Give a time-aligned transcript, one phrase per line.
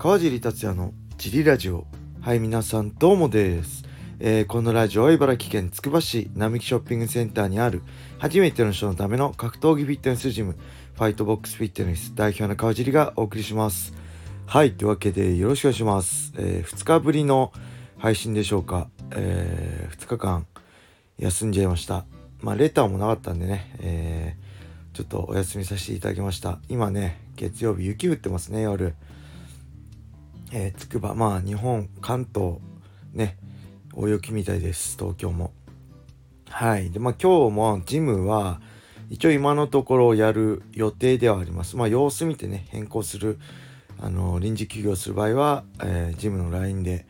[0.00, 1.86] 川尻達也のジリラジオ。
[2.22, 3.84] はい皆さんどうもです、
[4.18, 7.82] えー、このラジオは茨城県つくば市並木ショッピングセンターにある
[8.18, 10.56] 初めての人のための格闘技フィットネスジム
[10.94, 13.92] ファイトボックスフィットネス代表の川尻がお送りします。
[14.46, 17.52] はいというわけでよろしくお願いします、えー、2日ぶりの
[17.98, 20.46] 配信でしょうか、えー、2日間
[21.18, 22.06] 休んじゃいました。
[22.40, 26.58] まあレターもなかったんでね、えー、ちょっとお休みさせていただきました。
[26.70, 28.94] 今ね月曜日雪降ってますね夜。
[30.52, 32.56] え、つくばまあ日本関東
[33.12, 33.38] ね
[33.94, 35.52] 大雪みたいです東京も。
[36.48, 36.90] はい。
[36.90, 38.60] でまあ今日もジムは
[39.08, 41.76] 一応今のところやる予定ではあります。
[41.76, 43.38] まあ様子見てね変更する
[44.00, 47.06] あの臨時休業する場合は、えー、ジムの LINE で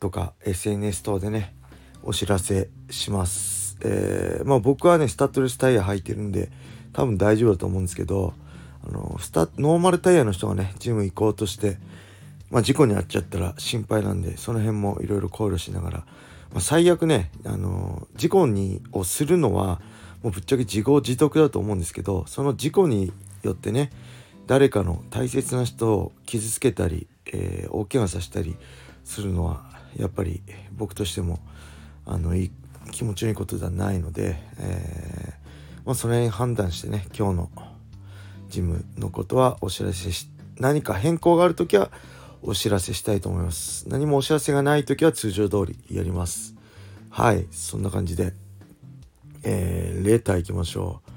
[0.00, 1.54] とか SNS 等でね
[2.02, 3.76] お知らせします。
[3.82, 6.50] えー、まあ僕はねスタッドレスタイヤ履いてるんで
[6.92, 8.32] 多分大丈夫だと思うんですけど
[8.86, 11.76] あのスタノーマルタイヤの人がねジム行こうとして
[12.50, 19.80] まあ、事故に遭っちゃったら心配なんでその辺もいろいろ考慮しながら、まあ、最悪ね、あの事故にをするのは
[20.22, 23.90] もうぶっちゃけ自業自得だと思うんですけどその事故によってね
[24.46, 28.56] 誰かの大切な人を傷つけたり、えー、大怪我させたり
[29.04, 29.62] するのは
[29.96, 31.38] やっぱり僕としても
[32.06, 32.50] あのいい
[32.90, 37.50] 気持ちのいいことではないので、えー、まあ、その辺判断してね今日の
[38.48, 41.90] ジムのことはお知らせし何か変更がある時は
[42.42, 43.88] お知らせしたいと思います。
[43.88, 46.54] 何もお知らせがない時は通常通りやります。
[47.10, 48.32] はい、そんな感じで、
[49.42, 51.10] えー、レター行きましょう。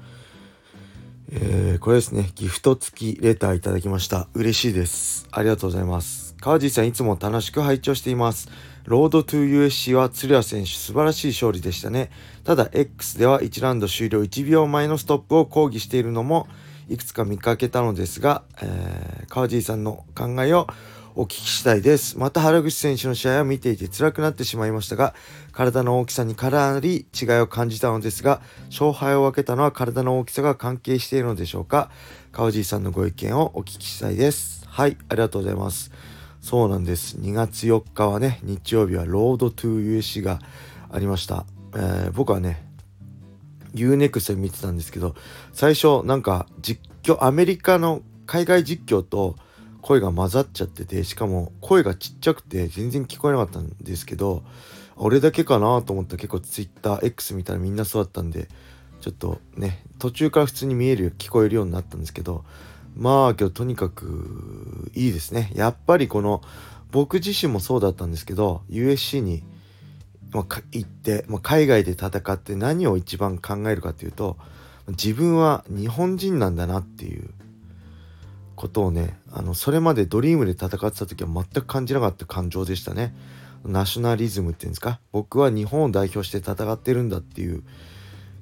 [1.34, 4.28] えー、これですね、ギフト付きレターいただきました。
[4.34, 5.26] 嬉しいです。
[5.30, 6.34] ありがとうございます。
[6.40, 8.50] 川地さんいつも楽しく拝聴しています。
[8.84, 12.10] ロードトゥ USC は鶴谷選手素晴らしい勝利でしたね。
[12.44, 16.48] ただ X では1ラウンド終了1秒前のストップを抗議しているのも
[16.88, 20.66] いくつか見かけたのですが、えー、川地さんの考えを
[21.14, 22.18] お聞きしたいです。
[22.18, 25.14] また原口選手の試合を見ていて辛くなってしまいましたが、
[25.52, 31.90] 体の大きさにかなり違いを感じたのですが、勝敗を分けたのは体の大きさが関係しているのでしょうか？
[32.32, 34.66] 川尻さんのご意見をお聞きしたいです。
[34.66, 35.92] はい、ありがとうございます。
[36.40, 37.18] そうなんです。
[37.18, 40.38] 2月4日はね、日曜日はロードトゥー USC が
[40.90, 41.44] ありました。
[41.74, 42.66] えー、僕はね、
[43.74, 45.14] UNEXT で見てたんですけど、
[45.52, 49.36] 最初なんか実況、アメリカの海外実況と
[49.82, 54.42] 声が混ざっちゃっててしかも声がちっちゃくて全然聞こえなかったんですけど
[54.96, 58.48] 俺だけかなと思った結構 TwitterX 見たらみんなそうだったんで
[59.00, 62.44] ちょっとね途中から普通に見える聞こえるようになったんですけど
[62.96, 65.50] まあ今日とにかくいいですね。
[65.54, 66.42] やっぱりこの
[66.92, 69.42] 僕自身もそうだったんですけど USC に、
[70.30, 74.36] まあ、行って、まあ、海外で戦って何を一番考えるかっていうと
[74.88, 77.30] 自分は日本人なんだなっていう
[78.54, 83.14] ことをねあのそれまでドリームで戦ってた時は全く感じなかった感情でしたね。
[83.64, 85.00] ナショナリズムっていうんですか？
[85.12, 87.62] 僕は日本を代表して戦ってるんだっていう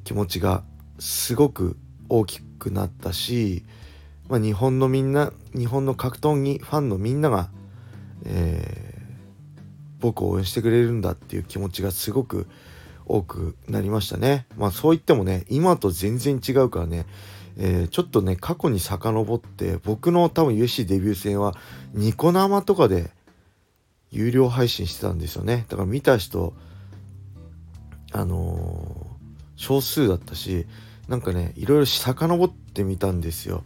[0.04, 0.62] 気持ちが
[0.98, 1.76] すごく
[2.08, 3.64] 大きくなったし、
[4.28, 7.50] まあ、日本のみんな日本の格闘技ファンのみんなが、
[8.24, 9.60] えー、
[10.00, 12.48] 僕を応援してくれるんだっていう気持ちがすごく
[13.04, 14.46] 多くなりましたね。
[14.56, 17.04] まあそう言ってもね今と全然違うからね
[17.62, 21.54] えー、ちょっとね過去に遡って僕の多分 USC デビュー戦は
[21.92, 23.10] ニコ生とかで
[24.10, 25.66] 有料配信してたんですよね。
[25.68, 26.54] だから見た人
[28.12, 30.66] あのー、少数だったし
[31.06, 33.62] なんかねいろいろ遡ってみたんですよ。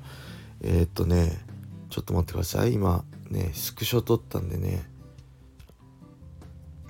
[0.60, 1.30] えー、っとね
[1.88, 2.74] ちょっと待ってください。
[2.74, 4.82] 今ねスクショ撮ったんでね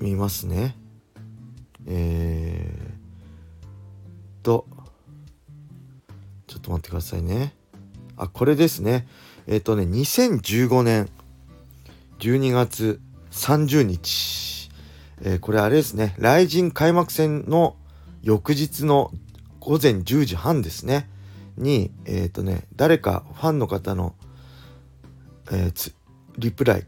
[0.00, 0.74] 見ますね。
[1.86, 2.83] えー、
[6.64, 7.54] と待ってくださいね。
[8.16, 9.06] あ、これですね。
[9.46, 11.08] えっ、ー、とね、2015年
[12.18, 14.70] 12月30日。
[15.22, 16.14] えー、これあれですね。
[16.16, 17.76] 雷神開幕戦の
[18.22, 19.12] 翌日の
[19.60, 21.08] 午前10時半ですね。
[21.56, 24.14] に、えっ、ー、とね、誰かファンの方の、
[25.52, 25.92] えー、
[26.38, 26.86] リプライ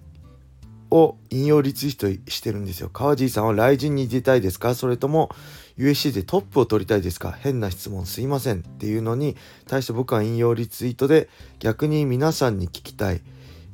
[0.91, 2.89] を引用リツイートしてるんですよ。
[2.89, 4.75] 川尻さんは雷神に出たいですか？
[4.75, 5.31] それとも
[5.79, 7.33] USC でトップを取りたいですか？
[7.33, 9.37] 変な質問すいませんっていうのに
[9.67, 11.29] 対して僕は引用リツイートで
[11.59, 13.21] 逆に皆さんに聞きたい。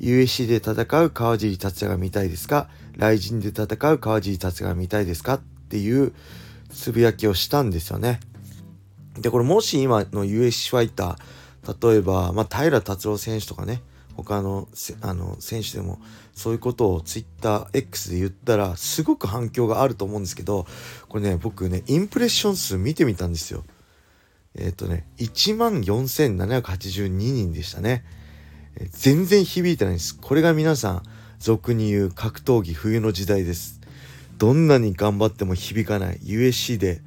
[0.01, 2.69] USC で戦う川尻達也が見たいですか？
[2.99, 5.35] 雷神で戦う川尻達也が見たいですか？
[5.35, 6.13] っていう
[6.71, 8.19] つぶやきをしたんですよね。
[9.19, 13.83] でこれもし今の USC ファイター例えば、まあ、平達郎選手とかね
[14.17, 14.69] 他の
[15.01, 15.99] あの選手でも
[16.35, 20.67] そういうことを TwitterX で言ったらすごく反響があると思うんですけど
[21.09, 23.65] これね僕ねインプレッション数見てみたんですよ。
[24.55, 28.05] えっ、ー、とね1万4782人でしたね。
[28.77, 30.19] え全然響いてないんです。
[30.19, 31.03] これが皆さん
[31.39, 33.81] 俗に言う格闘技冬の時代です。
[34.39, 36.19] どんなに頑張っても響かない。
[36.23, 37.01] USC で、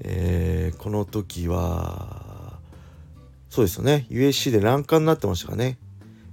[0.00, 2.58] えー、この時は
[3.50, 4.06] そうですよね。
[4.10, 5.78] USC で乱冠になってましたかね。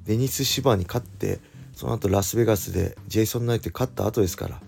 [0.07, 1.39] デニス・シバに勝って
[1.75, 4.59] その後ラスベガスでジェイソン・ナイト勝った後ですから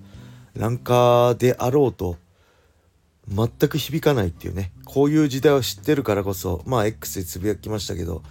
[0.53, 2.17] ランカーであろうと
[3.27, 8.21] 全く響かないっていうねこういう時代を知ってるからこそまあ X でつぶやきましたけど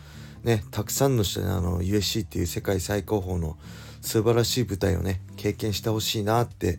[0.45, 3.57] ねたくさんの人にあの USC っていう世界最高峰の
[4.01, 6.79] 素晴らしい舞台をね経験してほしいなって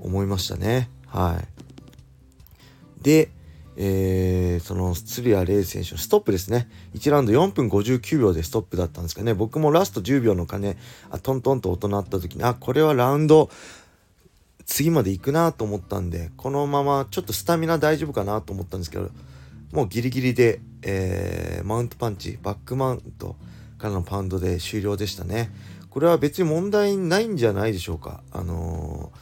[0.00, 0.90] 思いましたね。
[1.06, 3.02] はい。
[3.02, 3.30] で
[3.80, 6.68] えー、その鶴谷玲選手のストップですね。
[6.94, 9.34] 1ラウンド4分59秒でストップだったんですけどね。
[9.34, 10.76] 僕もラスト10秒の鐘
[11.10, 13.48] あトントンと音鳴った時にあこれはラウンド
[14.66, 19.10] 次まで行くなと思ったんでこのままちょっとスタミナ大丈夫かなと思ったんですけど
[19.72, 23.36] もうギリギリで、えー、マウントパンチバックマウント
[23.78, 25.50] からのパウンドで終了でしたね。
[25.88, 28.22] これは別に問題ないんじゃないでしょうか。
[28.32, 29.12] あの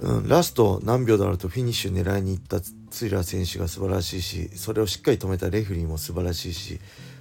[0.00, 6.80] ー、うん、ラスト何秒だろうとフィニッシュ狙いに行ったツイラー選手が素晴らしいしそれをしっかり止めたレフェリーも素晴らしいし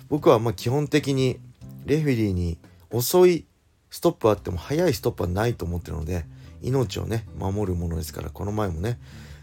[0.10, 1.40] 僕はま基本的に
[1.86, 2.58] レフェリーに
[2.92, 3.46] 遅い
[3.90, 6.26] ストップあっても速いストップはないと思ってるので
[6.62, 9.00] 命をね守るものですからこの前もね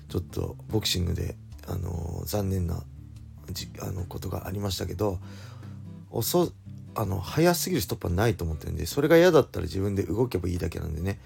[0.09, 1.37] ちょっとボクシングで
[1.67, 2.83] あの残念な
[3.51, 5.19] じあのことがありましたけど
[6.11, 6.53] 遅
[6.95, 11.19] あの早すぎるストップはないと思ってるんでそれが嫌だったら自分で動けばいいだけなんでね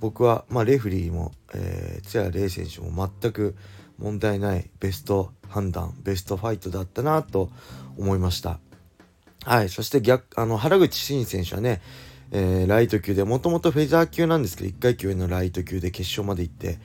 [0.00, 3.54] 僕は、まあ、レフリーも、えー、津谷玲選手も全く
[3.98, 7.50] 問題ないベスト判断ベストファイトだったなと
[7.96, 8.58] 思いました
[9.44, 11.80] はいそして逆あの原口真選手はね
[12.36, 16.78] えー、ライト級でもともとフェザー級なんですけど1階級上のライト級で決勝まで行って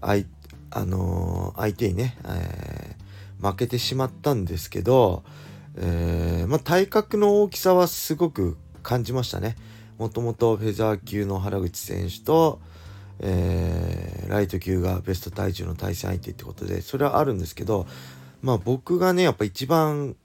[0.00, 0.26] あい、
[0.70, 5.22] あのー、相手にね、えー、負けてしまったんですけど、
[5.76, 9.56] えまあ、体格の大きさはすごく感じましたね。
[9.98, 12.60] もともとフェザー級の原口選手と、
[13.20, 17.86] えライト級がベスト体重の対戦相手ってことでそれはあるんですけど
[18.42, 20.16] まあ僕がねやっぱ一番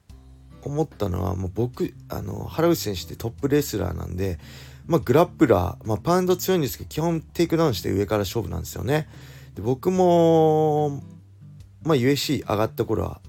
[0.63, 4.39] 思ったのはもう僕あの原口選手ってトップレスラーなんで
[4.87, 9.07] まあ、グラップラー、まあ、パウンド強いんですけど、基本テイクダウンして上から勝負なんですよね。
[9.55, 11.01] で僕も、
[11.83, 13.21] まあ、 UFC 上がった頃は、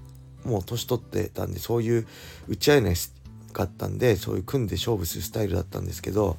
[0.43, 2.07] もう年取ってたんで、そういう
[2.49, 2.95] 打ち合いない
[3.53, 6.37] かったんで、そういう組んで勝負するスタイルだったんですけど、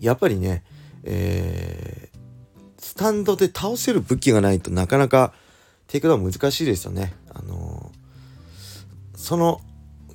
[0.00, 0.64] やっぱりね、
[1.04, 5.32] えー、スタンドで倒せる武器がないとなかなか
[5.86, 7.14] テイクダウン難しいですよね。
[7.32, 9.60] あのー、その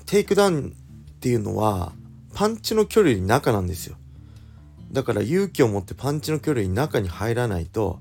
[0.05, 0.75] テイクダウン
[1.17, 1.93] っていうのは、
[2.33, 3.97] パンチの距離より中なんですよ
[4.91, 7.99] だから勇気を持ってパンチの距離に中に入らないと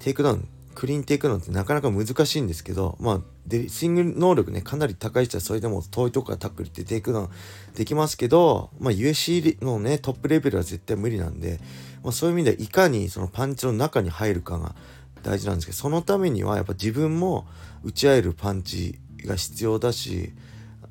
[0.00, 7.28] テイクダウンクリーンテイクダウンってなかなか難しいんですけどまあでスイング能力ねかなり高い人はそれでも遠いとこからタックルってテイクダウン
[7.74, 11.58] できますけど、まあ、 UFC のねトップレベルは絶対無理なんで、
[12.04, 14.76] まあ、そういう意味ではいかにそのパンチの中に入るかが
[15.24, 17.48] 大事なんですけどそのためにはやっぱ自分も
[17.82, 20.32] 打ち合えるパンチが必要だし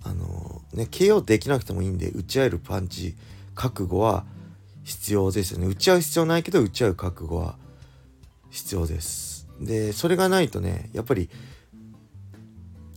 [0.04, 3.16] あのね KO できなくてもいいんで打ち合えるパンチ
[3.56, 4.26] 覚悟は
[4.84, 5.68] 必要ですよね。
[5.68, 7.56] 打ち合う必要ないけど打ち合う覚悟は
[8.50, 9.37] 必要です。
[9.60, 11.30] でそれがないとねやっぱり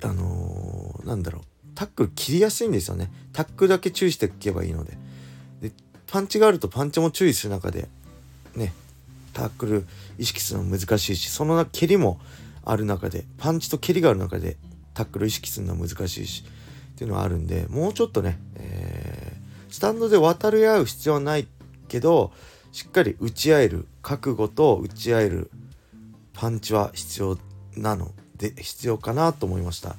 [0.02, 1.42] あのー、なんだろう
[1.74, 3.10] タックル切りやすいんですよね。
[3.32, 4.98] タックルだけ注意していけばいいので。
[5.62, 5.72] で
[6.06, 7.88] パンチがあるとパンチも注意する中で
[8.54, 8.72] ね
[9.32, 9.86] タックル
[10.18, 12.20] 意識するの難しいしその蹴りも
[12.64, 14.56] ある中でパンチと蹴りがある中で
[14.94, 16.44] タックル意識するのは難しいし
[16.94, 21.46] っていうのはあるんでもうちょっとね、えー、スタンドで渡り合う必要はない
[21.88, 22.32] けど
[22.72, 25.50] しっかり打ち合える覚悟と打ち合える
[26.40, 27.38] パンチは必要
[27.76, 28.12] なの？
[28.36, 29.96] で必要かなと思いました。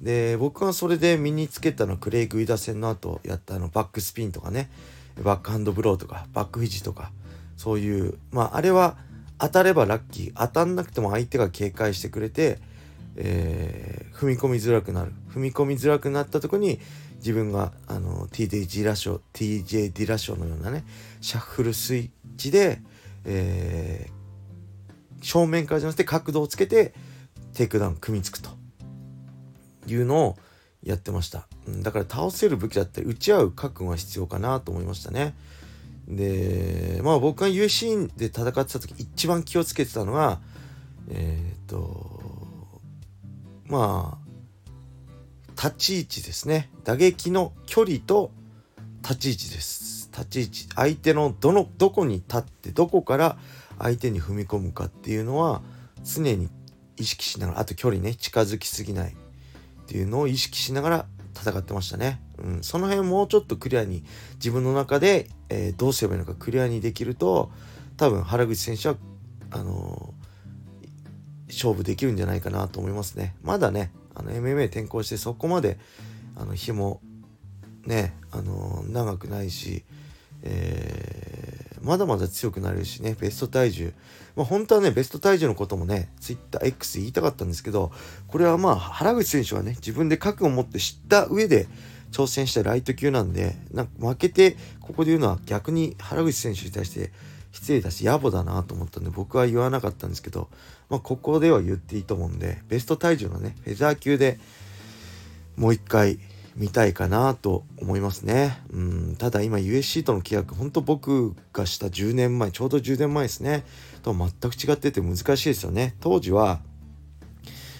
[0.00, 4.70] で僕はそれで身につけたのクレイグ・イダ戦の後やったあのバックスピンとかね。
[5.20, 7.10] バックハンドブローとかバックフィストとか。
[7.56, 8.98] そういうまああれは
[9.38, 10.32] 当たればラッキー。
[10.36, 12.60] 当たんなくても相手が警戒してくれて
[13.16, 15.12] えー、踏み込みづらくなる。
[15.34, 16.78] 踏み込みづらくなったとこに
[17.16, 20.84] 自分があの TJ ラショ TJ ディラショのようなね
[21.20, 22.80] シャッフルスイッチで、
[23.24, 24.19] えー、
[25.20, 26.94] 正面からじゃなくて角度をつけて
[27.54, 28.50] テイクダウン組みつくと
[29.86, 30.36] いうのを
[30.82, 35.34] やってました、うん、だから倒せる武器だったり打ち合う覚悟が必要かなと思いましたね。
[36.08, 40.40] でまあ僕が USC で戦ってた時一番気をつけてたのが
[41.08, 42.20] えっ、と
[43.66, 44.30] まあ
[45.62, 46.70] 立ち位置ですね。
[46.84, 48.30] 打撃の距離と
[49.02, 50.10] 立ち位置です。
[50.10, 53.38] 立ち位置相手のどのどこに立ってどこから
[53.80, 55.62] 相手に踏み込むかっていうのは
[56.04, 56.48] 常に
[56.96, 59.14] 意識しながらあと距離ね近づきすぎないっ
[59.86, 62.20] ていうのを意識しながら戦ってましたね。
[62.38, 67.50] うん、その辺もうちょっとクリアに自分の中で、えー、どうすればいいのかクリアにできると
[67.96, 68.96] 多分原口選手は
[69.50, 73.34] あのー、勝負できるんじゃないかなと思いますね。
[73.42, 75.78] まだねあの MMA 転向してそこまで
[76.36, 77.00] あの日も
[77.86, 79.84] ねあのー、長くないし、
[80.42, 81.49] えー、
[81.82, 83.92] まだまだ強くなれるしねベスト体重。
[84.36, 87.90] まあ、本当はねベスト体重のこともね TwitterX 言いたかったんですけど
[88.28, 91.66] これはまあ原口選手はね自分で覚悟を持って知った上で
[92.12, 97.12] 挑戦したライト級なんでなんか負けてここで言うのは逆に原口選手に対して
[97.52, 100.48] 失礼だし野暮だなと思ったんで僕は言わなかったんですけど、
[100.88, 104.38] まあ、ここでは言っていいと思うんでベスト体重のねフェザー級で
[105.56, 106.18] もう一回
[106.56, 108.58] 見たいかなと思いますね。
[108.72, 113.64] うん、ただ今 USC との契約、本当僕がした10年前、ちょうど10年前ですね、
[114.02, 115.94] と全く違ってて難しいですよね。
[116.00, 116.60] 当時は、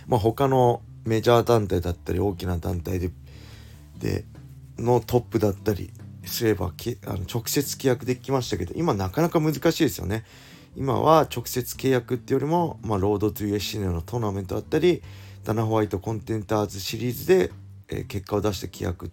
[0.06, 3.10] まあ、他のメジャー団体だったり、大きな団体で、
[3.98, 4.24] で、
[4.78, 5.90] のトップだったり
[6.24, 6.72] すれば、
[7.06, 10.24] あの直接契約できましたけど、今なかなか難しいですよね。
[10.76, 15.02] 今は直接契約っていうよりも、まあ、ロードトゥ USC のようなトーナメントだったり、
[15.44, 17.50] ダナ・ホワイトコンテンターズシリーズで
[17.90, 19.10] え結果を出して契約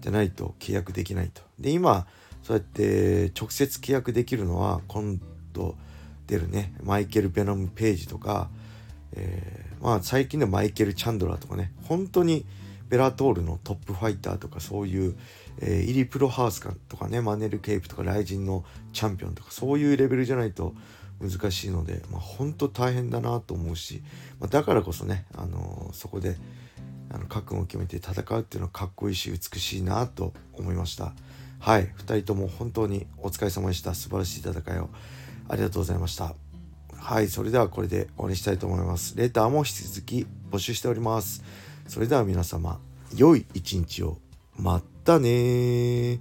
[0.00, 1.42] じゃないと契約できないと。
[1.58, 2.06] で今
[2.42, 5.18] そうやって直接契約できるのは今
[5.52, 5.76] 度
[6.26, 8.50] 出るねマイケル・ベノム・ページとか、
[9.12, 12.44] えー、まあ最近のマイケル・チャンドラーとかね本当に
[12.88, 15.16] ベラトールのトップファイターとかそういう、
[15.60, 20.74] えー、イリ・プロハウスかとかねマネル・ケープとかライジンのチャンピオンとかそういうレベルじゃないと
[21.20, 24.02] 難しいので、まあ、本当大変だなと思うし、
[24.38, 26.36] まあ、だからこそね、あのー、そこで
[27.14, 31.12] あの覚悟を決めて戦うっていうのはかっこいいし美しいなと思いました。
[31.60, 31.84] はい。
[31.96, 33.94] 2人とも本当にお疲れ様でした。
[33.94, 34.90] 素晴らしい戦いを。
[35.48, 36.34] ありがとうございました。
[36.98, 37.28] はい。
[37.28, 39.16] それではこれで終わりにしたいと思います。
[39.16, 41.44] レターも引き続き募集しております。
[41.86, 42.80] それでは皆様
[43.16, 44.18] 良い一日を。
[44.56, 46.18] またね